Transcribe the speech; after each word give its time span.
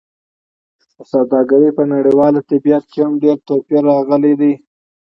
د 0.95 0.99
سوداګرۍ 1.11 1.69
په 1.77 1.83
نړیوال 1.93 2.33
طبیعت 2.51 2.83
کې 2.91 2.99
هم 3.05 3.13
ډېر 3.23 3.37
توپیر 3.47 3.81
راغلی 3.91 4.33
دی. 4.41 4.53